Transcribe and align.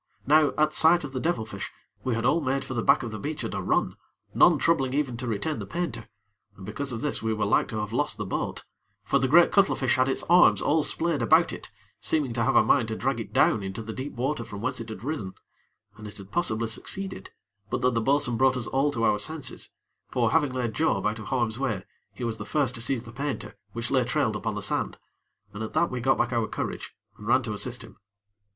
Now, 0.25 0.53
at 0.57 0.73
sight 0.73 1.03
of 1.03 1.11
the 1.11 1.19
devil 1.19 1.45
fish, 1.45 1.71
we 2.03 2.15
had 2.15 2.25
all 2.25 2.41
made 2.41 2.65
for 2.65 2.73
the 2.73 2.81
back 2.81 3.03
of 3.03 3.11
the 3.11 3.19
beach 3.19 3.43
at 3.43 3.53
a 3.53 3.61
run, 3.61 3.95
none 4.33 4.57
troubling 4.57 4.95
even 4.95 5.15
to 5.17 5.27
retain 5.27 5.59
the 5.59 5.67
painter, 5.67 6.09
and 6.57 6.65
because 6.65 6.91
of 6.91 7.01
this, 7.01 7.21
we 7.21 7.35
were 7.35 7.45
like 7.45 7.67
to 7.67 7.77
have 7.77 7.93
lost 7.93 8.17
the 8.17 8.25
boat; 8.25 8.65
for 9.03 9.19
the 9.19 9.27
great 9.27 9.51
cuttlefish 9.51 9.97
had 9.97 10.09
its 10.09 10.23
arms 10.27 10.59
all 10.59 10.81
splayed 10.81 11.21
about 11.21 11.53
it, 11.53 11.69
seeming 11.99 12.33
to 12.33 12.41
have 12.41 12.55
a 12.55 12.63
mind 12.63 12.87
to 12.87 12.95
drag 12.95 13.19
it 13.19 13.31
down 13.31 13.61
into 13.61 13.83
the 13.83 13.93
deep 13.93 14.13
water 14.13 14.43
from 14.43 14.59
whence 14.59 14.79
it 14.81 14.89
had 14.89 15.03
risen, 15.03 15.35
and 15.97 16.07
it 16.07 16.17
had 16.17 16.31
possibly 16.31 16.67
succeeded, 16.67 17.29
but 17.69 17.83
that 17.83 17.93
the 17.93 18.01
bo'sun 18.01 18.37
brought 18.37 18.57
us 18.57 18.65
all 18.65 18.89
to 18.89 19.03
our 19.03 19.19
senses; 19.19 19.69
for, 20.09 20.31
having 20.31 20.51
laid 20.51 20.73
Job 20.73 21.05
out 21.05 21.19
of 21.19 21.25
harm's 21.25 21.59
way, 21.59 21.85
he 22.11 22.23
was 22.23 22.39
the 22.39 22.43
first 22.43 22.73
to 22.73 22.81
seize 22.81 23.03
the 23.03 23.11
painter, 23.11 23.55
which 23.73 23.91
lay 23.91 24.03
trailed 24.03 24.35
upon 24.35 24.55
the 24.55 24.63
sand, 24.63 24.97
and, 25.53 25.61
at 25.61 25.73
that, 25.73 25.91
we 25.91 26.01
got 26.01 26.17
back 26.17 26.33
our 26.33 26.47
courage 26.47 26.95
and 27.19 27.27
ran 27.27 27.43
to 27.43 27.53
assist 27.53 27.83
him. 27.83 27.97